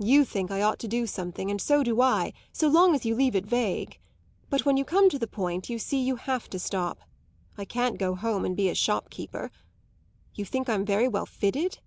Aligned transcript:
You 0.00 0.24
think 0.24 0.50
I 0.50 0.62
ought 0.62 0.80
to 0.80 0.88
do 0.88 1.06
something, 1.06 1.48
and 1.48 1.60
so 1.60 1.84
do 1.84 2.00
I, 2.00 2.32
so 2.52 2.66
long 2.66 2.92
as 2.92 3.06
you 3.06 3.14
leave 3.14 3.36
it 3.36 3.46
vague. 3.46 4.00
But 4.48 4.64
when 4.66 4.76
you 4.76 4.84
come 4.84 5.08
to 5.10 5.16
the 5.16 5.28
point 5.28 5.70
you 5.70 5.78
see 5.78 6.00
you 6.02 6.16
have 6.16 6.50
to 6.50 6.58
stop. 6.58 6.98
I 7.56 7.64
can't 7.66 7.96
go 7.96 8.16
home 8.16 8.44
and 8.44 8.56
be 8.56 8.68
a 8.68 8.74
shopkeeper. 8.74 9.52
You 10.34 10.44
think 10.44 10.68
I'm 10.68 10.84
very 10.84 11.06
well 11.06 11.24
fitted? 11.24 11.78